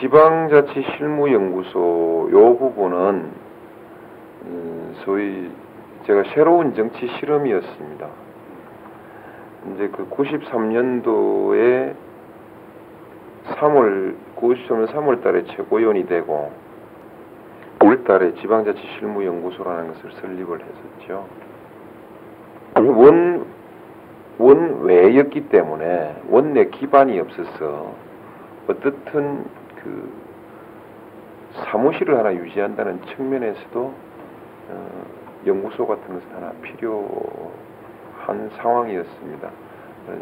지방자치 0.00 0.82
실무연구소 0.96 2.28
요 2.32 2.56
부분은 2.58 3.30
음, 4.44 4.94
소위 5.04 5.50
제가 6.06 6.22
새로운 6.34 6.74
정치 6.74 7.08
실험이었습니다. 7.18 8.06
이제 9.74 9.88
그 9.88 10.08
93년도에 10.08 11.94
3월 13.56 14.14
93년 14.36 14.86
3월 14.88 15.22
달에 15.22 15.44
최고위원이 15.44 16.06
되고 16.06 16.52
5월 17.80 18.04
달에 18.04 18.34
지방자치 18.34 18.80
실무연구소라는 18.98 19.94
것을 19.94 20.12
설립을 20.20 20.60
했었죠. 20.60 21.26
원 22.76 23.46
원외였기 24.38 25.48
때문에 25.48 26.22
원내 26.28 26.66
기반이 26.66 27.18
없어서 27.18 27.92
어떻든 28.68 29.44
그 29.88 30.12
사무실을 31.70 32.18
하나 32.18 32.34
유지한다는 32.34 33.00
측면에서도 33.06 33.94
어, 34.70 35.06
연구소 35.46 35.86
같은 35.86 36.14
것은 36.14 36.34
하나 36.34 36.52
필요한 36.60 38.50
상황이었습니다. 38.56 39.48
어, 39.48 40.18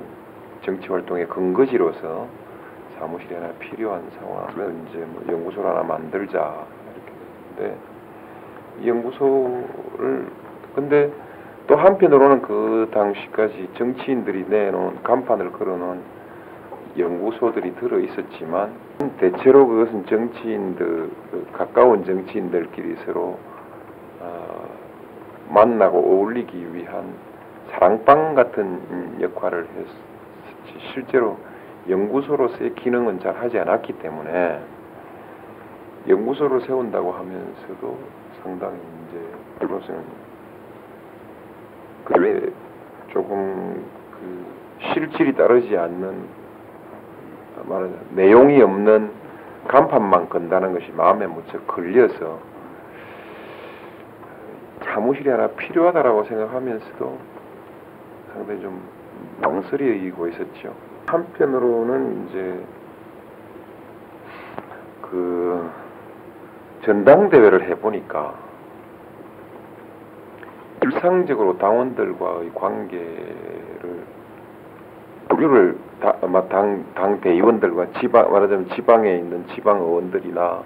정치 0.63 0.89
활동의 0.89 1.29
근거지로서 1.29 2.29
사무실이 2.99 3.35
하나 3.35 3.49
필요한 3.59 4.09
상황을 4.19 4.75
이제 4.89 4.99
뭐 4.99 5.23
연구소를 5.29 5.69
하나 5.69 5.83
만들자 5.83 6.67
이렇게 6.95 7.69
했는데 7.69 7.79
이 8.81 8.89
연구소를 8.89 10.27
근데 10.75 11.11
또 11.67 11.77
한편으로는 11.77 12.43
그 12.43 12.89
당시까지 12.93 13.71
정치인들이 13.77 14.47
내놓은 14.49 15.03
간판을 15.03 15.53
걸어놓은 15.53 16.16
연구소들이 16.99 17.75
들어 17.77 17.99
있었지만 17.99 18.73
대체로 19.19 19.67
그것은 19.67 20.07
정치인들 20.07 21.11
그 21.31 21.47
가까운 21.53 22.05
정치인들끼리 22.05 22.97
서로 23.05 23.39
어, 24.21 24.69
만나고 25.49 25.99
어울리기 25.99 26.75
위한 26.75 27.15
사랑방 27.71 28.35
같은 28.35 29.21
역할을 29.21 29.67
했지. 29.77 30.07
실제로 30.93 31.39
연구소로서의 31.89 32.75
기능은 32.75 33.21
잘 33.21 33.37
하지 33.37 33.59
않았기 33.59 33.95
때문에 33.95 34.61
연구소를 36.09 36.61
세운다고 36.63 37.13
하면서도 37.13 37.99
상당히 38.43 38.77
이제 39.09 39.21
그것은 39.61 40.03
그게 42.05 42.53
조금 43.09 43.85
그 44.13 44.47
실질이 44.93 45.35
따르지 45.35 45.77
않는 45.77 46.36
말하자 47.65 47.95
내용이 48.11 48.61
없는 48.63 49.11
간판만 49.69 50.29
건다는 50.29 50.73
것이 50.73 50.91
마음에 50.93 51.27
무척 51.27 51.67
걸려서 51.67 52.39
사무실이 54.85 55.29
하나 55.29 55.49
필요하다라고 55.49 56.25
생각하면서도 56.25 57.19
상당히 58.33 58.61
좀 58.61 58.81
망설이고 59.41 60.29
있었죠. 60.29 60.75
한편으로는 61.07 62.29
이제 62.29 62.65
그 65.03 65.71
전당대회를 66.85 67.65
해보니까 67.65 68.35
일상적으로 70.83 71.59
당원들과의 71.59 72.53
관계를 72.55 74.05
우리를 75.33 75.79
당, 76.49 76.85
당 76.95 77.21
대의원들과 77.21 77.87
지방 78.01 78.31
말하자면 78.31 78.69
지방에 78.71 79.17
있는 79.17 79.47
지방 79.49 79.79
의원들이나 79.81 80.63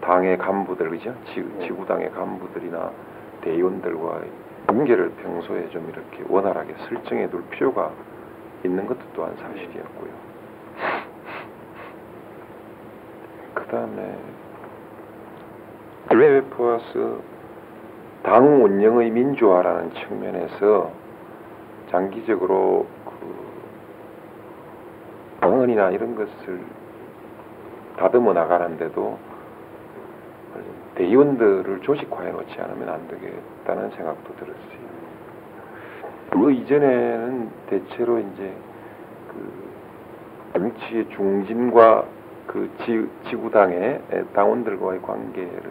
당의 0.00 0.38
간부들 0.38 0.90
그죠 0.90 1.14
지, 1.26 1.40
네. 1.40 1.66
지구당의 1.66 2.10
간부들이나 2.12 2.90
대의원들과의 3.42 4.22
관계를 4.66 5.10
평소에 5.22 5.68
좀 5.70 5.88
이렇게 5.88 6.24
원활하게 6.28 6.74
설정해 6.88 7.28
둘 7.28 7.42
필요가 7.50 7.90
있는 8.64 8.86
것도 8.86 9.00
또한 9.14 9.34
사실이었고요. 9.36 10.10
그 13.54 13.64
다음에 13.66 14.16
레베프와스 16.10 17.16
당 18.22 18.64
운영의 18.64 19.10
민주화라는 19.10 19.92
측면에서 19.94 20.90
장기적으로 21.90 22.86
방언이나 25.40 25.90
이런 25.90 26.14
것을 26.14 26.60
다듬어 27.96 28.32
나가는데도 28.32 29.18
대의원들을 30.94 31.80
조직화해 31.80 32.30
놓지 32.32 32.60
않으면 32.60 32.88
안 32.88 33.08
되겠다는 33.08 33.90
생각도 33.90 34.34
들었어요. 34.36 34.90
그 36.30 36.52
이전에는 36.52 37.50
대체로 37.66 38.18
이제 38.18 38.52
그 39.28 39.70
정치의 40.52 41.08
중진과 41.10 42.04
그 42.46 42.70
지, 42.84 43.08
지구당의 43.28 44.00
당원들과의 44.34 45.02
관계를 45.02 45.62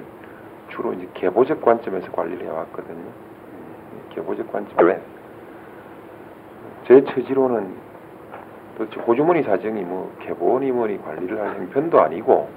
주로 0.69 0.93
이제 0.93 1.07
개보적 1.13 1.61
관점에서 1.61 2.11
관리를 2.11 2.45
해왔거든요. 2.45 3.03
개보적 4.11 4.51
관점에 4.51 4.99
제 6.87 7.03
처지로는 7.03 7.73
도대체 8.79 9.01
호주머니 9.01 9.43
사정이 9.43 9.81
뭐 9.81 10.15
개보니 10.21 10.71
뭐니 10.71 11.03
관리를 11.03 11.37
할 11.37 11.57
형편도 11.57 11.99
아니고 11.99 12.47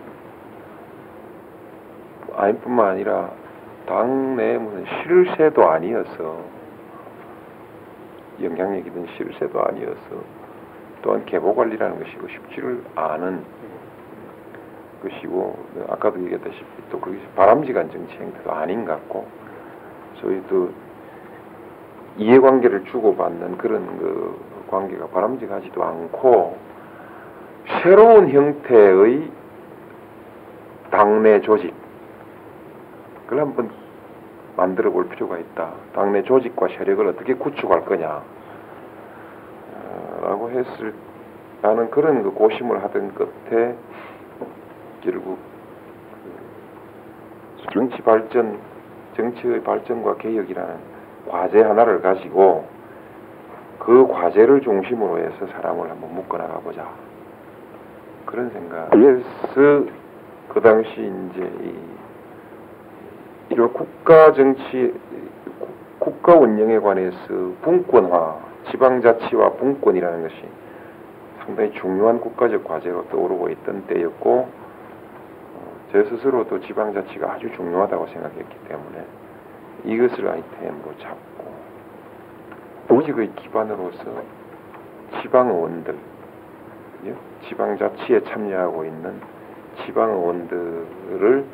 아니뿐만 2.37 2.91
아니라 2.91 3.31
당내 3.87 4.57
무슨 4.59 4.85
실세도 4.85 5.69
아니어서 5.69 6.39
영향력이든 8.41 9.09
실세도 9.17 9.61
아니어서 9.65 9.99
또한 11.03 11.27
개보 11.27 11.57
관리라는 11.57 11.99
것이 11.99 12.17
쉽지를 12.35 12.85
않은 12.95 13.43
것이고 15.03 15.59
아까도 15.89 16.23
얘기했다시피 16.23 16.65
또 16.93 17.01
그것이 17.01 17.21
바람직한 17.35 17.91
정치 17.91 18.15
행태도 18.15 18.53
아닌 18.53 18.85
것 18.85 18.93
같고 18.93 19.27
또 20.49 20.71
이해관계를 22.17 22.85
주고받는 22.85 23.59
그런 23.59 23.99
그 23.99 24.52
관계가 24.73 25.07
바람직하지도 25.09 25.85
않고 25.85 26.57
새로운 27.83 28.31
형태의 28.31 29.31
당내 30.91 31.43
조직 31.43 31.75
그걸 33.27 33.41
한번 33.41 33.71
만들어 34.57 34.91
볼 34.91 35.09
필요가 35.09 35.39
있다. 35.39 35.73
당내 35.95 36.23
조직과 36.23 36.69
세력을 36.69 37.07
어떻게 37.07 37.35
구축할 37.35 37.85
거냐 37.85 38.23
라고 40.23 40.51
했을 40.51 40.95
나는 41.61 41.91
그런 41.91 42.23
그 42.23 42.31
고심을 42.33 42.83
하던 42.83 43.15
끝에 43.15 43.77
결국 45.03 45.39
그 47.61 47.73
정치 47.73 48.01
발전 48.03 48.59
정치의 49.17 49.63
발전과 49.63 50.17
개혁이라는 50.17 50.77
과제 51.29 51.63
하나를 51.63 52.01
가지고 52.01 52.67
그 53.85 54.07
과제를 54.07 54.61
중심으로 54.61 55.19
해서 55.19 55.45
사람을 55.45 55.91
한번 55.91 56.15
묶어나가 56.15 56.61
보자. 56.61 56.89
그런 58.25 58.49
생각. 58.51 58.91
그래서 58.91 59.91
그 60.49 60.61
당시 60.63 60.91
이제 60.93 61.53
이, 61.65 61.75
이런 63.51 63.73
국가 63.73 64.33
정치, 64.35 64.95
국가 65.99 66.37
운영에 66.37 66.79
관해서 66.79 67.17
분권화, 67.63 68.37
지방자치와 68.71 69.55
분권이라는 69.55 70.23
것이 70.23 70.45
상당히 71.45 71.73
중요한 71.73 72.21
국가적 72.21 72.63
과제로 72.63 73.09
떠오르고 73.09 73.49
있던 73.49 73.89
때였고, 73.89 74.31
어, 74.33 75.73
제 75.91 76.05
스스로도 76.05 76.61
지방자치가 76.61 77.33
아주 77.33 77.51
중요하다고 77.57 78.07
생각했기 78.07 78.69
때문에 78.69 79.05
이것을 79.87 80.29
아이템으로 80.29 80.97
잡고 81.01 81.32
조직의 83.03 83.33
기반으로서 83.35 84.23
지방의원들, 85.21 85.97
지방자치에 87.49 88.23
참여하고 88.25 88.85
있는 88.85 89.21
지방의원들을 89.85 91.45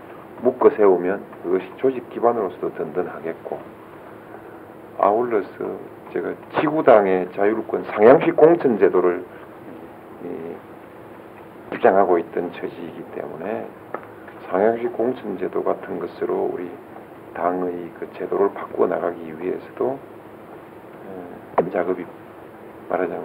묶어 0.42 0.70
세우면 0.70 1.24
그것이 1.42 1.64
조직 1.78 2.08
기반으로서도 2.10 2.74
든든하겠고 2.74 3.58
아울러서 4.98 5.48
제가 6.12 6.34
지구당의 6.60 7.32
자율권 7.32 7.84
상향식 7.84 8.36
공천 8.36 8.78
제도를 8.78 9.24
주장하고 11.72 12.18
있던 12.18 12.52
처지이기 12.52 13.04
때문에 13.14 13.66
상향식 14.50 14.92
공천 14.92 15.38
제도 15.38 15.62
같은 15.62 15.98
것으로 15.98 16.50
우리 16.52 16.70
당의 17.34 17.90
그 17.98 18.08
제도를 18.18 18.52
바꾸어 18.52 18.86
나가기 18.86 19.40
위해서도 19.40 19.98
작업이 21.70 22.04
말하자면 22.88 23.24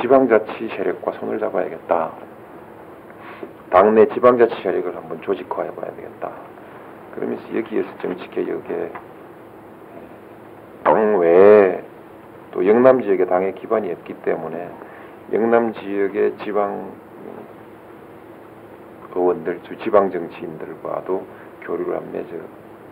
지방자치 0.00 0.68
세력과 0.68 1.12
손을 1.12 1.38
잡아야겠다. 1.38 2.12
당내 3.70 4.06
지방자치 4.08 4.62
세력을 4.62 4.94
한번 4.96 5.20
조직화해 5.22 5.70
봐야 5.74 5.90
되겠다. 5.94 6.30
그러면서 7.14 7.56
여기에서 7.56 7.88
정치 8.00 8.28
개혁에 8.30 8.92
당 10.84 11.18
외에 11.18 11.82
또 12.52 12.66
영남 12.66 13.02
지역에 13.02 13.26
당의 13.26 13.54
기반이 13.54 13.92
없기 13.92 14.14
때문에 14.22 14.70
영남 15.32 15.72
지역의 15.74 16.38
지방 16.38 16.92
의원들, 19.14 19.60
주 19.64 19.76
지방 19.78 20.10
정치인들과도 20.10 21.26
교류를 21.62 21.96
한 21.96 22.12
맺어 22.12 22.28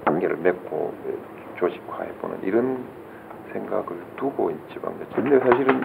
관계를 0.05 0.37
맺고 0.39 0.93
조직화해보는 1.57 2.43
이런 2.43 2.85
생각을 3.57 3.87
두고 4.17 4.53
지방자치. 4.73 5.15
근데 5.15 5.39
사실은 5.41 5.85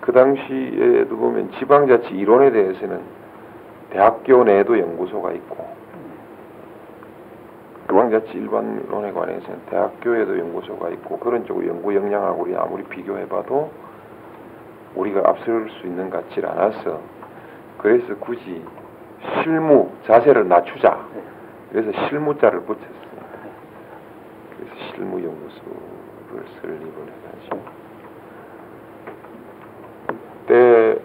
그 0.00 0.12
당시에도 0.12 1.16
보면 1.16 1.50
지방자치 1.58 2.08
이론에 2.08 2.50
대해서는 2.50 3.00
대학교 3.90 4.44
내에도 4.44 4.78
연구소가 4.78 5.32
있고 5.32 5.68
지방자치 7.86 8.32
일반론에 8.32 9.12
관해서는 9.12 9.60
대학교에도 9.68 10.38
연구소가 10.38 10.90
있고 10.90 11.18
그런 11.18 11.44
쪽으로 11.44 11.66
연구 11.66 11.94
역량하고 11.94 12.42
우리 12.42 12.56
아무리 12.56 12.84
비교해봐도 12.84 13.70
우리가 14.94 15.28
앞설 15.28 15.70
수 15.70 15.86
있는 15.86 16.10
것 16.10 16.28
같지 16.28 16.44
않아서 16.46 17.00
그래서 17.78 18.14
굳이 18.16 18.62
실무 19.42 19.90
자세를 20.06 20.48
낮추자 20.48 20.98
그래서 21.70 21.92
실무자를 22.08 22.60
붙였습니다. 22.60 23.00
그래서 24.56 24.94
실무 24.94 25.22
연구소 25.22 25.60
를 26.32 26.44
설립을 26.60 26.86
해가지고 26.86 27.60
그때 30.46 31.00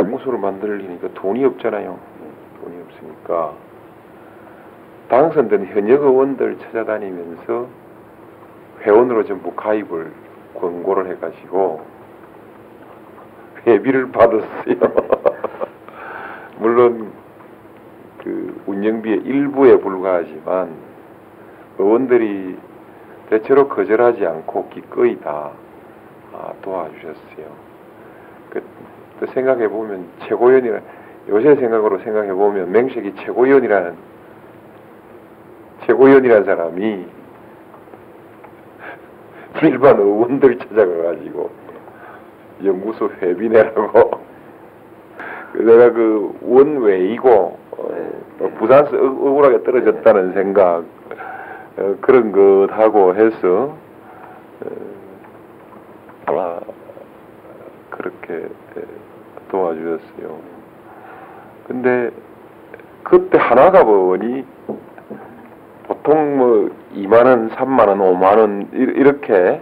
연구소를 0.00 0.38
만들리니까 0.38 1.08
돈이 1.14 1.44
없잖아요. 1.44 1.98
돈이 2.62 2.82
없으니까 2.82 3.52
당선된 5.08 5.66
현역 5.66 6.02
의원들 6.02 6.58
찾아다니면서 6.58 7.66
회원으로 8.80 9.24
전부 9.24 9.52
가입을 9.52 10.12
권고를 10.54 11.10
해가지고 11.12 11.84
회비를 13.66 14.10
받았어요. 14.12 14.76
물론 16.58 17.12
그 18.22 18.62
운영비의 18.66 19.22
일부에 19.24 19.78
불과하지만 19.78 20.74
의원들이 21.78 22.56
대체로 23.30 23.68
거절하지 23.68 24.26
않고 24.26 24.68
기꺼이 24.68 25.18
다 25.20 25.50
아, 26.32 26.52
도와주셨어요. 26.62 27.46
그, 28.50 28.62
또 29.20 29.26
생각해 29.26 29.68
보면 29.68 30.06
최고위원이라 30.26 30.80
요새 31.28 31.54
생각으로 31.56 31.98
생각해 31.98 32.32
보면 32.32 32.70
맹식이 32.72 33.14
최고위원이라는 33.16 33.94
최고위원이라는 35.86 36.44
사람이 36.44 37.06
일반 39.62 39.98
의원들 39.98 40.58
찾아가가지고 40.58 41.50
연구소 42.64 43.10
회비 43.20 43.48
내라고. 43.48 44.22
내가 45.54 45.92
그 45.92 46.36
원외이고 46.42 47.58
어, 47.70 48.50
부산서 48.58 48.96
억울하게 48.96 49.62
떨어졌다는 49.62 50.32
생각 50.32 50.84
어, 51.76 51.96
그런 52.00 52.32
것하고 52.32 53.14
해서 53.14 53.76
어, 56.26 56.60
그렇게 57.90 58.48
도와주셨어요. 59.50 60.38
근데 61.66 62.10
그때 63.02 63.38
하나가 63.38 63.84
보니 63.84 64.44
보통 65.84 66.38
뭐 66.38 66.70
2만 66.94 67.26
원, 67.26 67.50
3만 67.50 67.88
원, 67.88 67.98
5만 67.98 68.38
원 68.38 68.68
이렇게 68.72 69.60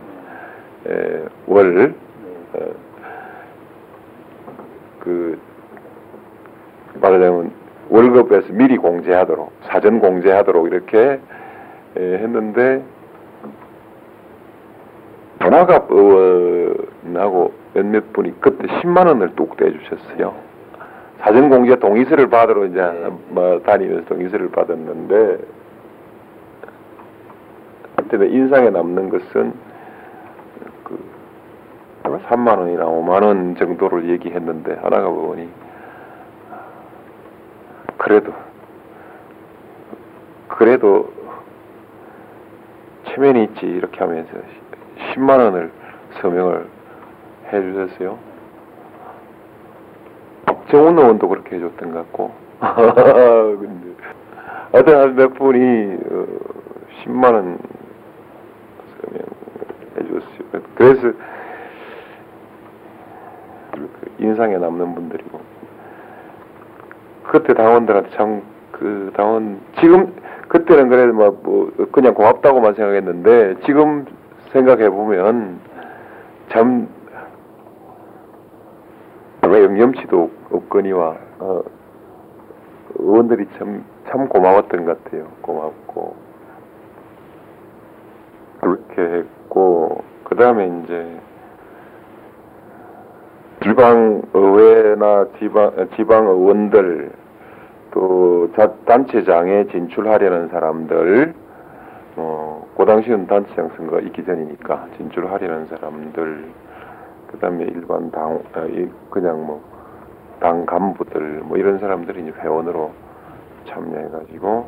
월그 1.46 1.94
말하자면 7.00 7.52
월급에서 7.90 8.52
미리 8.52 8.76
공제하도록 8.76 9.52
사전 9.64 10.00
공제하도록 10.00 10.66
이렇게 10.66 11.20
했는데 11.96 12.82
전화갑 15.40 15.90
의원하고 15.90 17.52
몇몇 17.74 18.12
분이 18.12 18.40
그때 18.40 18.66
10만 18.66 19.06
원을 19.06 19.34
뚝 19.34 19.56
떼주셨어요. 19.56 20.34
사전 21.18 21.50
공제 21.50 21.76
동의서를 21.76 22.28
받으러 22.28 22.66
이제 22.66 22.80
뭐 23.28 23.60
다니면서 23.62 24.06
동의서를 24.06 24.50
받았는데 24.50 25.38
그때 27.96 28.26
인상에 28.26 28.70
남는 28.70 29.08
것은 29.08 29.52
그 30.84 30.98
3만 32.02 32.58
원이나 32.58 32.84
5만 32.84 33.22
원 33.22 33.56
정도를 33.56 34.08
얘기했는데 34.10 34.78
하나가 34.82 35.08
보니 35.08 35.48
그래도 37.98 38.32
그래도 40.48 41.12
체면이 43.06 43.44
있지 43.44 43.66
이렇게 43.66 43.98
하면서 44.00 44.30
10만 45.14 45.38
원을 45.38 45.70
서명을 46.20 46.66
해주셨어요. 47.52 48.18
박정훈 50.46 50.98
의원도 50.98 51.28
그렇게 51.28 51.56
해줬던 51.56 51.92
것 51.92 51.98
같고 51.98 52.32
근데 52.60 53.94
어떤 54.72 55.14
몇 55.16 55.34
분이 55.34 55.98
어, 56.10 56.26
10만 57.04 57.34
원 57.34 57.58
해줬어요. 59.98 60.62
그래서 60.74 61.12
인상에 64.18 64.56
남는 64.56 64.94
분들이고 64.94 65.40
그때 67.24 67.54
당원들한테 67.54 68.10
참 68.16 68.52
그 68.82 69.12
당원 69.14 69.60
지금 69.78 70.12
그때는 70.52 70.88
그래도 70.88 71.12
뭐, 71.12 71.40
뭐 71.42 71.72
그냥 71.92 72.14
고맙다고만 72.14 72.74
생각했는데 72.74 73.56
지금 73.64 74.04
생각해 74.52 74.90
보면 74.90 75.60
참 76.50 76.88
영념치도 79.44 80.30
없거니와 80.50 81.16
어, 81.40 81.62
의원들이 82.98 83.46
참 83.58 83.92
참 84.12 84.28
고마웠던 84.28 84.84
것 84.84 85.02
같아요. 85.04 85.26
고맙고 85.40 86.16
그렇게 88.60 89.02
했고 89.02 90.04
그 90.24 90.36
다음에 90.36 90.82
이제 90.84 91.20
지방 93.62 94.22
의회나 94.34 95.28
지방 95.38 95.88
지방 95.96 96.26
의원들 96.26 97.12
또 97.92 98.50
단체장에 98.86 99.68
진출하려는 99.68 100.48
사람들 100.48 101.34
어, 102.16 102.66
그 102.76 102.84
당시는 102.84 103.26
단체장 103.26 103.70
선거가 103.76 104.00
있기 104.00 104.24
전이니까 104.24 104.88
진출하려는 104.96 105.66
사람들 105.66 106.44
그 107.30 107.38
다음에 107.38 107.64
일반 107.64 108.10
당 108.10 108.42
아, 108.54 108.66
그냥 109.10 109.46
뭐 109.46 109.72
당 110.42 110.66
간부들 110.66 111.42
뭐 111.44 111.56
이런 111.56 111.78
사람들이 111.78 112.20
이제 112.22 112.32
회원으로 112.40 112.90
참여해가지고 113.68 114.66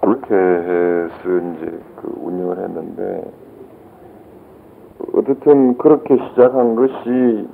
그렇게 0.00 0.34
해서 0.34 1.12
이제 1.26 1.78
그 1.96 2.14
운영을 2.22 2.56
했는데 2.58 3.30
어쨌든 5.12 5.76
그렇게 5.76 6.16
시작한 6.16 6.74
것이 6.74 7.48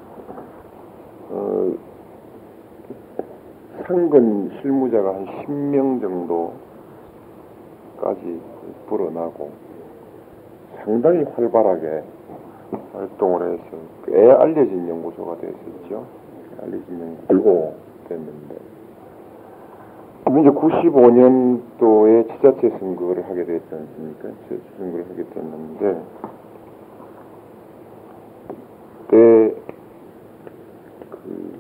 어, 1.31 1.75
상근 3.87 4.51
실무자가 4.61 5.15
한 5.15 5.27
10명 5.27 6.01
정도까지 8.01 8.41
불어나고 8.89 9.51
상당히 10.85 11.23
활발하게 11.23 12.03
활동을 12.93 13.53
해서 13.53 13.63
꽤 14.07 14.31
알려진 14.33 14.89
연구소가 14.89 15.37
됐었죠. 15.37 16.05
알려진 16.63 17.17
연구소 17.29 17.75
됐는데 18.09 18.57
이제 20.41 20.51
95년도에 20.51 22.29
지자체 22.35 22.69
선거를 22.79 23.29
하게 23.29 23.45
됐지 23.45 23.67
않습니까? 23.73 24.29
지자체 24.49 24.61
선거를 24.77 25.05
하게 25.09 25.25
됐는데 25.31 26.03
그때 29.09 29.55
그 31.11 31.53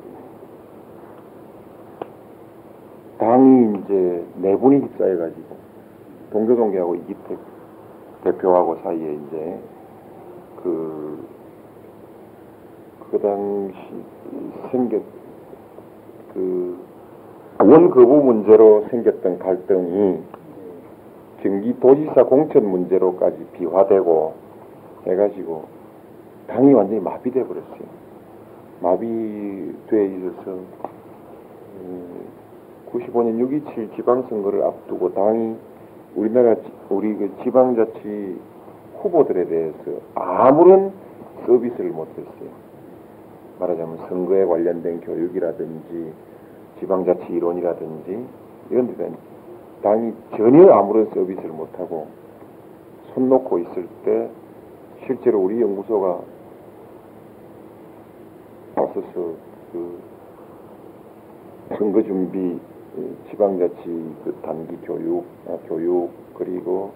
당이 3.18 3.87
분이 4.68 4.80
휩싸여가지고 4.80 5.56
동교동계하고 6.32 6.94
이기택 6.96 7.38
대표하고 8.25 8.76
사이에 8.82 9.14
이제 9.14 9.58
그, 10.62 11.26
그 13.11 13.18
당시 13.20 13.76
생겼, 14.70 15.02
그 16.35 16.87
원 17.58 17.90
거부 17.90 18.23
문제로 18.23 18.85
생겼던 18.90 19.38
갈등이 19.38 20.18
경기도지사 21.42 22.25
공천 22.25 22.68
문제로까지 22.68 23.44
비화되고 23.54 24.35
해가지고 25.06 25.64
당이 26.49 26.75
완전히 26.75 27.00
마비돼 27.00 27.46
버렸어요. 27.46 27.96
마비돼 28.82 30.06
있어서 30.06 30.58
음, 31.80 32.26
95년 32.93 33.38
6.27 33.40 33.97
지방선거를 33.97 34.62
앞두고 34.62 35.12
당이 35.14 35.57
우리나라 36.14 36.55
지- 36.55 36.73
우리 36.88 37.14
그 37.16 37.31
지방자치 37.43 38.38
후보들에 39.02 39.47
대해서 39.47 39.76
아무런 40.14 40.93
서비스를 41.47 41.90
못했어요. 41.90 42.66
말하자면 43.61 43.99
선거에 44.09 44.45
관련된 44.45 45.00
교육이라든지 45.00 46.12
지방자치 46.81 47.25
이론이라든지 47.33 48.25
이런 48.71 48.97
데는 48.97 49.16
당이 49.83 50.12
전혀 50.37 50.71
아무런 50.73 51.07
서비스를 51.11 51.50
못하고 51.50 52.07
손 53.14 53.28
놓고 53.28 53.59
있을 53.61 53.87
때 54.05 54.28
실제로 55.07 55.40
우리 55.40 55.61
연구소가 55.61 56.21
나서서 58.75 59.35
그 59.73 59.99
선거 61.76 62.02
준비, 62.02 62.59
어, 62.59 62.75
지방자치 63.30 63.82
그 64.24 64.34
단기 64.42 64.76
교육, 64.84 65.24
아, 65.48 65.58
교육 65.68 66.10
그리고 66.34 66.92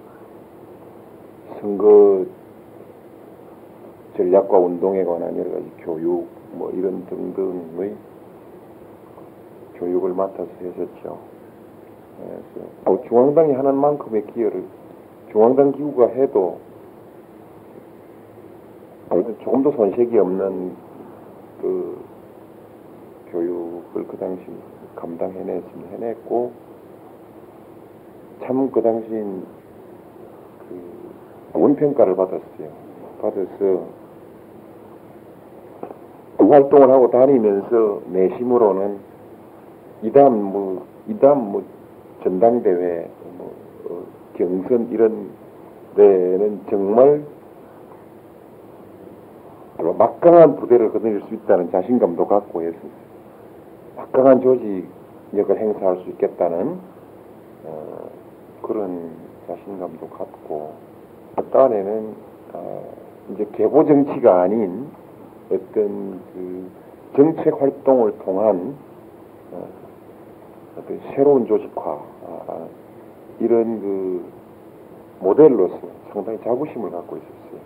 선거 1.61 2.25
전략과 4.17 4.59
운동에 4.59 5.05
관한 5.05 5.37
여러 5.37 5.51
가지 5.51 5.71
교육 5.81 6.27
뭐 6.53 6.71
이런 6.71 7.05
등등의 7.07 7.95
교육을 9.75 10.13
맡아서 10.15 10.49
했었죠. 10.61 11.19
그래서 12.19 12.69
어, 12.85 13.01
중앙당이 13.09 13.53
하는 13.53 13.75
만큼의 13.77 14.27
기여를 14.29 14.65
중앙당 15.33 15.73
기구가 15.73 16.09
해도 16.09 16.59
어, 19.11 19.23
조금도 19.43 19.73
손색이 19.73 20.19
없는 20.19 20.73
그 21.61 21.99
교육을 23.31 24.07
그 24.07 24.17
당시 24.19 24.43
감당해냈으면 24.97 25.89
해냈고 25.93 26.53
참 28.43 28.71
그 28.73 28.83
당시인 28.83 29.45
그 30.69 31.59
원평가를 31.59 32.17
받았어요. 32.17 32.69
받아서 33.21 33.87
그 36.39 36.49
활동을 36.49 36.91
하고 36.91 37.11
다니면서 37.11 38.01
내심으로는 38.07 38.99
이담 40.03 40.43
뭐 40.43 40.87
이담 41.07 41.53
뭐 41.53 41.63
전당대회 42.23 43.09
뭐 43.39 43.53
어, 43.89 44.03
경선 44.37 44.89
이런 44.91 45.31
데는 45.97 46.61
정말 46.71 47.23
막강한 49.79 50.57
부대를 50.57 50.93
거느릴 50.93 51.23
수 51.29 51.35
있다는 51.35 51.71
자신감도 51.71 52.27
갖고 52.27 52.63
해서 52.63 52.77
막강한 54.13 54.41
조직력을 54.41 55.59
행사할 55.59 55.99
수 55.99 56.11
있겠다는 56.11 56.79
어, 57.65 58.11
그런 58.63 59.11
자신감도 59.47 60.09
갖고 60.09 60.75
그 61.37 61.45
딴에는 61.51 62.15
어, 62.53 62.95
이제 63.33 63.47
계보 63.53 63.85
정치가 63.87 64.43
아닌 64.43 64.89
어떤 65.47 66.21
그 66.35 66.71
정책 67.17 67.61
활동을 67.61 68.19
통한 68.19 68.75
어, 69.53 69.69
어떤 70.77 71.01
새로운 71.15 71.47
조직화 71.47 71.83
아, 72.27 72.67
이런 73.39 73.81
그 73.81 74.25
모델로서 75.21 75.79
상당히 76.13 76.39
자부심을 76.43 76.91
갖고 76.91 77.17
있었어요. 77.17 77.61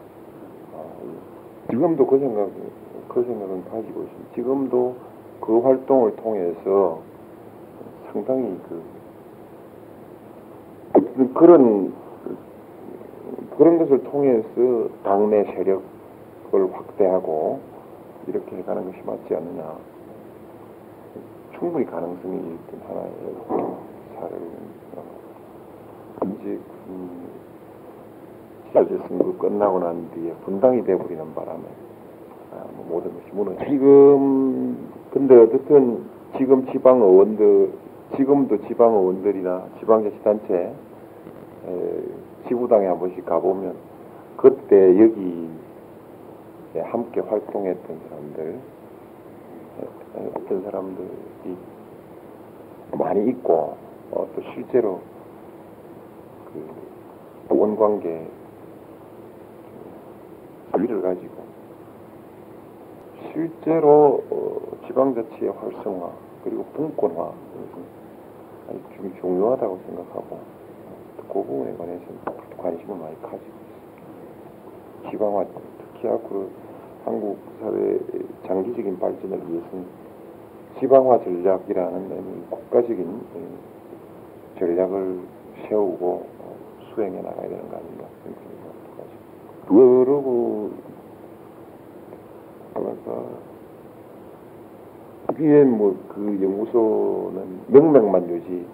아, 0.75 1.71
지금도 1.71 2.07
그 2.07 2.19
생각 2.19 2.51
그 3.09 3.23
생각은 3.23 3.65
가지고 3.65 4.03
있습니다. 4.03 4.35
지금도 4.35 5.14
그 5.45 5.61
활동을 5.61 6.17
통해서 6.17 7.01
상당히 8.13 8.59
그 8.69 8.83
그런 11.35 11.93
그런 13.59 13.79
것을 13.79 14.03
통해서 14.05 14.89
당내 15.03 15.45
세력을 15.45 16.73
확대하고 16.73 17.61
이렇게 18.27 18.57
해가는 18.57 18.87
것이 18.87 19.03
맞지 19.05 19.35
않느냐. 19.35 19.77
충분히 21.59 21.85
가능성이 21.87 22.37
있던 22.39 22.81
하나의 22.89 23.13
어, 23.49 23.79
이제 26.23 26.59
음, 26.89 27.29
시제 28.69 28.99
선거 29.09 29.37
끝나고 29.37 29.79
난 29.79 30.11
뒤에 30.15 30.33
분당이 30.45 30.85
돼버리는 30.85 31.35
바람에 31.35 31.63
아, 32.53 32.65
뭐 32.77 32.87
모든 32.89 33.13
것이 33.15 33.31
무너. 33.33 33.53
지금 33.67 35.04
근데 35.15 35.37
어쨌든 35.37 36.05
지금 36.37 36.67
지방 36.73 37.01
의원들 37.01 37.73
지금도 38.17 38.67
지방 38.67 38.95
의원들이나 38.95 39.65
지방자치단체 39.79 40.75
에, 41.67 42.03
지구당에 42.49 42.89
한 42.89 42.99
번씩 42.99 43.25
가보면 43.25 43.77
그때 44.37 45.01
여기 45.01 45.49
에 46.75 46.81
함께 46.81 47.21
활동했던 47.21 48.01
사람들 48.09 48.59
어떤 50.35 50.63
사람들이 50.65 51.57
많이 52.99 53.29
있고 53.29 53.77
어, 54.11 54.27
또 54.35 54.43
실제로 54.53 55.01
그 56.53 57.55
원관계 57.57 58.27
사위를 60.73 61.03
가지고 61.03 61.45
실제로 63.33 64.25
어, 64.31 64.74
지방자치의 64.87 65.51
활성화 65.51 66.11
그리고 66.45 66.65
분권화 66.75 67.33
아주 68.69 68.81
좀 68.97 69.15
중요하다고 69.21 69.81
생각하고 69.87 70.41
그 71.17 71.33
부분에 71.33 71.77
관해서는 71.77 72.19
관심을 72.57 72.97
많이 72.97 73.15
가지고 73.23 73.37
있습니다. 73.37 75.11
지방화 75.11 75.45
특히 75.79 76.09
앞으로 76.09 76.49
한국 77.05 77.39
사회의 77.61 78.01
장기적인 78.47 78.99
발전을 78.99 79.39
위해서는 79.39 79.87
지방화 80.81 81.19
전략이라는 81.25 82.51
국가적인 82.51 83.07
어, 83.35 84.59
전략을 84.59 85.21
세우고 85.69 86.27
어, 86.39 86.57
수행해 86.95 87.21
나가야 87.21 87.49
되는 87.49 87.69
거 87.69 87.77
아닌가 87.77 88.05
가지고 88.97 90.05
그러고 90.05 90.71
뭐랄까 92.75 93.54
여기에 95.35 95.65
뭐 95.65 95.95
그 96.15 96.39
연구소는 96.41 97.65
명맥만 97.67 98.31
유지 98.31 98.65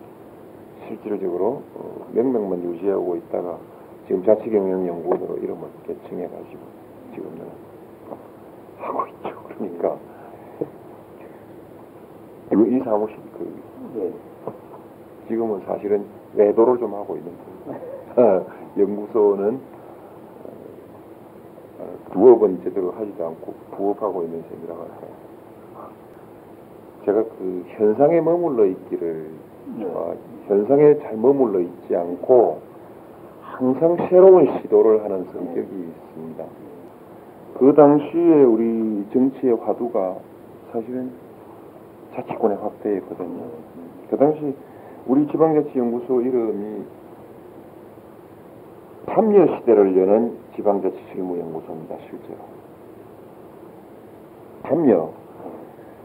실질적으로 0.87 1.63
어, 1.75 2.07
명맥만 2.13 2.63
유지하고 2.63 3.17
있다가 3.17 3.59
지금 4.07 4.23
자치경영연구원으로 4.25 5.39
이름을 5.39 5.69
개칭해가지고 5.87 6.61
지금은 7.15 7.41
하고 8.77 9.07
있죠. 9.07 9.43
그러니까 9.49 9.97
이거 12.53 12.67
이 12.67 12.79
사무실 12.81 13.17
그 13.39 13.63
예. 13.97 14.13
지금은 15.29 15.61
사실은 15.65 16.05
외도를 16.35 16.79
좀 16.79 16.95
하고 16.95 17.17
있는. 17.17 17.33
어, 18.17 18.47
연구소는 18.77 19.61
어, 20.45 20.51
어, 21.79 21.99
부업은 22.11 22.63
제대로 22.65 22.91
하지도 22.93 23.27
않고 23.27 23.55
부업하고 23.77 24.25
있는 24.25 24.43
셈이라고 24.43 24.81
할까요. 24.81 25.11
제가 27.05 27.23
그 27.23 27.65
현상에 27.69 28.21
머물러 28.21 28.67
있기를 28.67 29.31
네. 29.79 29.85
어, 29.87 30.15
현상에 30.47 30.99
잘 30.99 31.17
머물러 31.17 31.61
있지 31.61 31.97
않고 31.97 32.61
항상 33.43 33.97
새로운 34.09 34.47
시도를 34.59 35.05
하는 35.05 35.25
성격이 35.25 35.61
있습니다. 35.61 36.45
그 37.59 37.75
당시에 37.75 38.43
우리 38.43 39.07
정치의 39.13 39.55
화두가 39.57 40.17
사실은 40.73 41.11
자치권의 42.15 42.57
확대였거든요. 42.59 43.45
그 44.11 44.17
당시 44.17 44.55
우리 45.07 45.27
지방자치연구소 45.29 46.21
이름이 46.23 46.85
참여 49.07 49.59
시대를 49.59 49.97
여는 49.97 50.37
지방자치 50.55 50.97
실무연구소입니다. 51.13 51.97
실제로 52.09 52.39
참여. 54.67 55.13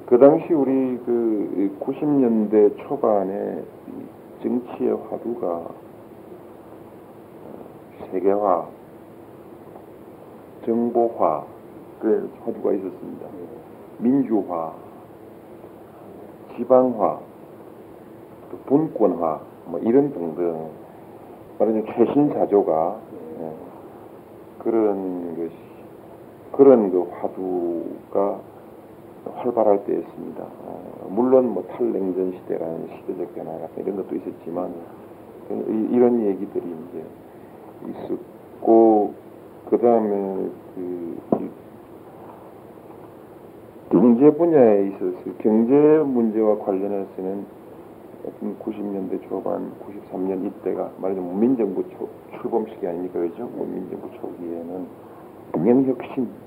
그 0.05 0.19
당시 0.19 0.53
우리 0.53 0.99
그 1.03 1.75
90년대 1.79 2.77
초반에 2.77 3.63
이 3.87 4.43
정치의 4.43 4.91
화두가 5.09 5.47
어, 5.47 5.73
세계화, 8.11 8.67
정보화 10.63 11.43
그 11.99 12.31
화두가 12.45 12.73
있었습니다. 12.73 13.27
민주화, 13.97 14.73
지방화, 16.55 17.19
또 18.51 18.57
분권화, 18.65 19.41
뭐 19.65 19.79
이런 19.79 20.13
등등 20.13 20.69
말하자면 21.57 21.85
최신 21.95 22.31
자조가 22.31 22.99
예, 23.39 23.51
그런 24.59 25.35
것이 25.35 25.55
그런 26.51 26.91
그 26.91 27.09
화두가 27.09 28.39
활발할 29.35 29.85
때였습니다. 29.85 30.43
어, 30.43 31.07
물론 31.09 31.49
뭐 31.53 31.63
탈냉전 31.63 32.33
시대라는 32.33 32.87
시대적 32.95 33.33
변화 33.35 33.57
같은 33.59 33.83
이런 33.83 33.95
것도 33.97 34.15
있었지만 34.15 34.73
이, 35.51 35.87
이런 35.91 36.21
얘기들이 36.25 36.63
이제 36.65 37.03
있었고 37.89 39.13
그 39.69 39.77
다음에 39.77 40.49
그 40.75 41.17
이- 41.41 41.49
경제 43.91 44.29
분야에 44.31 44.87
있어서 44.87 45.15
경제 45.39 45.73
문제와 45.73 46.57
관련해서는 46.59 47.45
어떤 48.25 48.57
90년대 48.59 49.21
초반, 49.29 49.71
93년 50.11 50.45
이때가 50.47 50.89
말하자면 50.97 51.31
문민정부 51.31 51.83
초, 51.91 52.09
출범 52.41 52.65
시기 52.67 52.87
아닙니까, 52.87 53.19
그죠? 53.19 53.47
문민정부 53.55 54.09
초기에는 54.19 54.87
경영혁신 55.53 56.23
예, 56.23 56.44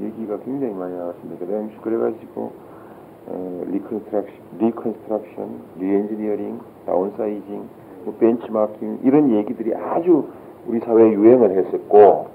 얘기가 0.00 0.38
굉장히 0.40 0.74
많이 0.74 0.94
나왔습니다. 0.96 1.44
그다음 1.46 1.70
그래가지고 1.82 2.52
어, 3.28 3.64
reconstruction, 3.68 4.30
reconstruction, 4.58 5.48
reengineering, 5.78 6.58
다운사이징, 6.86 7.62
뭐 8.04 8.14
벤치마킹 8.18 9.00
이런 9.04 9.30
얘기들이 9.30 9.74
아주 9.74 10.26
우리 10.66 10.80
사회에 10.80 11.12
유행을 11.12 11.50
했었고 11.56 12.26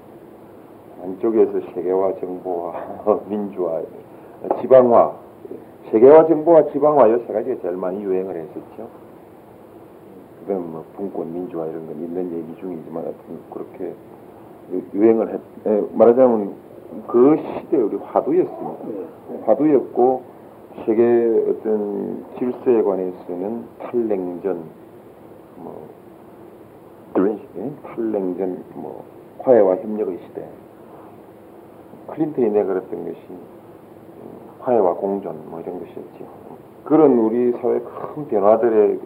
안쪽에서 1.04 1.60
세계화 1.74 2.14
정보화, 2.20 3.20
민주화, 3.28 3.82
지방화, 4.60 5.12
세계화 5.90 6.26
정보화, 6.26 6.64
지방화 6.72 7.06
이세 7.08 7.32
가지가 7.32 7.60
제일 7.62 7.76
많이 7.76 8.02
유행을 8.02 8.34
했었죠. 8.34 8.88
그다음 10.40 10.72
뭐 10.72 10.84
분권, 10.96 11.32
민주화 11.32 11.66
이런 11.66 11.86
건 11.86 11.96
있는 12.02 12.32
얘기 12.32 12.60
중이지만 12.60 13.04
그렇게 13.52 13.92
유- 14.72 14.82
유행을 14.98 15.28
했. 15.34 15.40
에, 15.66 15.82
말하자면 15.92 16.52
그 17.06 17.36
시대 17.36 17.76
우리 17.76 17.96
화두였습니다. 17.96 18.84
화두였고 19.46 20.22
세계 20.84 21.02
어떤 21.50 22.24
질서에 22.38 22.82
관해서는 22.82 23.64
탈냉전, 23.78 24.62
뭐 25.56 25.88
그런 27.12 27.38
식의 27.38 27.72
탈냉전, 27.82 28.64
뭐 28.74 29.04
화해와 29.40 29.76
협력의 29.76 30.18
시대. 30.26 30.48
클린턴이 32.08 32.50
내걸었던 32.50 33.04
것이 33.04 33.20
음, 33.30 33.38
화해와 34.60 34.94
공존 34.94 35.50
뭐 35.50 35.60
이런 35.60 35.78
것이었죠. 35.78 36.26
그런 36.84 37.18
우리 37.18 37.52
사회 37.52 37.80
큰 37.80 38.28
변화들의 38.28 38.98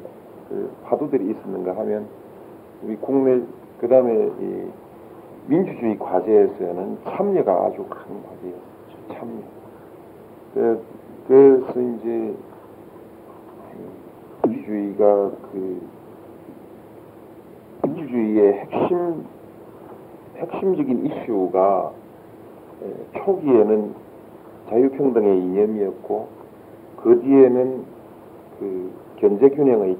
그 0.48 0.70
화두들이 0.84 1.30
있었는가 1.30 1.76
하면 1.78 2.06
우리 2.84 2.96
국내 2.96 3.42
그 3.80 3.88
다음에 3.88 4.30
이 4.40 4.66
민주주의 5.46 5.98
과제에서는 5.98 6.98
참여가 7.04 7.52
아주 7.52 7.84
큰 7.88 8.22
과제였죠. 8.22 9.14
참여. 9.14 9.42
그, 10.54 10.84
그래서 11.26 11.80
이제 11.80 12.34
민주주의가 14.44 15.30
그 15.52 15.82
민주주의의 17.82 18.52
핵심 18.52 19.24
핵심적인 20.36 21.06
이슈가 21.06 21.92
에, 22.82 23.18
초기에는 23.18 23.94
자유평등의 24.68 25.38
이념이었고 25.38 26.28
그 27.02 27.20
뒤에는 27.20 27.84
그 28.58 28.92
견제균형의 29.16 29.98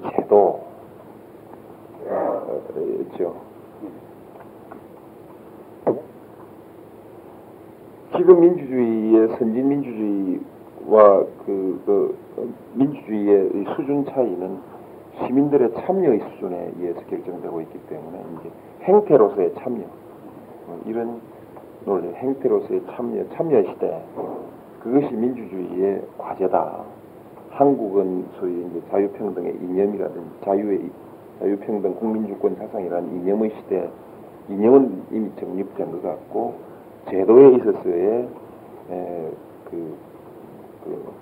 제도였죠. 2.07 3.52
지금 8.16 8.40
민주주의의 8.40 9.29
선진 9.38 9.68
민주주의와 9.68 11.25
그, 11.46 11.83
그 11.87 12.18
어, 12.37 12.44
민주주의의 12.75 13.51
이 13.55 13.64
수준 13.75 14.05
차이는 14.05 14.59
시민들의 15.18 15.72
참여의 15.75 16.20
수준에 16.20 16.72
의해서 16.79 17.01
결정되고 17.07 17.61
있기 17.62 17.79
때문에 17.88 18.25
이제 18.40 18.51
행태로서의 18.83 19.55
참여 19.55 19.81
어, 20.66 20.81
이런 20.87 21.20
논리 21.85 22.12
행태로서의 22.14 22.83
참여 22.94 23.29
참여 23.35 23.62
시대 23.72 24.03
그것이 24.83 25.14
민주주의의 25.14 26.03
과제다. 26.18 26.85
한국은 27.51 28.25
소위 28.38 28.66
이제 28.66 28.83
자유평등의 28.90 29.57
이념이라든지 29.62 30.31
자유의 30.44 30.79
이- 30.81 30.90
자유평등 31.38 31.94
국민주권 31.96 32.57
사상이라는 32.57 33.20
이념의 33.20 33.51
시대 33.57 33.90
이념은 34.48 35.03
이미 35.12 35.31
정립된 35.38 35.92
것 35.92 36.03
같고 36.03 36.71
제도에 37.11 37.57
있어서의 37.57 38.29
에, 38.91 39.31
그, 39.71 39.97
그 40.85 41.12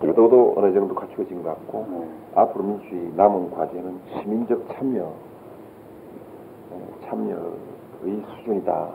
제도도 0.00 0.54
어느 0.56 0.72
정도 0.72 0.94
갖춰진 0.94 1.42
것 1.42 1.50
같고 1.50 2.06
앞으로 2.34 2.64
민주주의 2.64 3.12
남은 3.16 3.50
과제는 3.50 4.00
시민적 4.14 4.66
참여 4.74 5.12
어, 6.70 6.88
참여의 7.06 8.22
수준이다. 8.36 8.88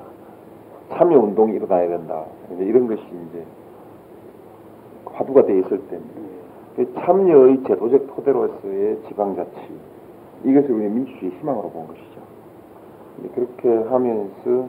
참여 0.92 1.20
운동이 1.20 1.54
일어나야 1.54 1.90
된다. 1.90 2.26
이런 2.60 2.88
것이 2.88 3.02
이제 3.02 3.46
화두가 5.06 5.46
돼 5.46 5.60
있을 5.60 5.80
때입니다. 5.88 6.22
그 6.76 6.94
참여의 6.96 7.64
제도적 7.64 8.16
토대로서의 8.16 9.02
지방자치 9.08 9.52
이것을 10.44 10.72
우리 10.72 10.90
민주주의 10.90 11.32
희망으로 11.32 11.70
본 11.70 11.88
것이죠. 11.88 12.22
그렇게 13.34 13.90
하면서 13.90 14.68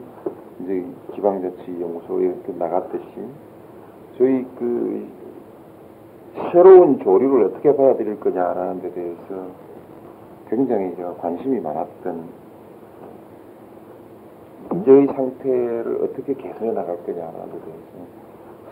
이제 0.61 0.85
지방자치 1.15 1.81
연구소에 1.81 2.25
이렇게 2.25 2.53
나갔듯이 2.57 3.05
저희 4.17 4.45
그 4.57 5.07
새로운 6.51 6.99
조류를 6.99 7.45
어떻게 7.45 7.75
받아들일 7.75 8.19
거냐라는 8.19 8.81
데 8.81 8.91
대해서 8.91 9.47
굉장히 10.49 10.95
제가 10.95 11.13
관심이 11.15 11.59
많았던 11.59 12.47
문제의 14.69 15.07
상태를 15.07 15.99
어떻게 16.03 16.33
개선해 16.33 16.73
나갈 16.73 16.97
거냐라는 17.03 17.51
데 17.51 17.59
대해서 17.59 18.17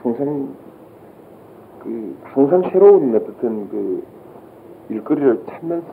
항상 0.01 0.55
그 1.79 2.17
항상 2.23 2.61
새로운 2.71 3.15
어떤 3.15 3.69
그 3.69 4.03
일거리를 4.89 5.45
찾는 5.47 5.83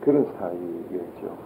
그런 0.00 0.24
스타일이었죠. 0.26 1.45